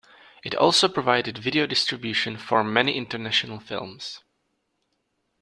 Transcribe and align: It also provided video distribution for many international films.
It 0.43 0.55
also 0.55 0.87
provided 0.87 1.37
video 1.37 1.67
distribution 1.67 2.35
for 2.35 2.63
many 2.63 2.97
international 2.97 3.59
films. 3.59 4.21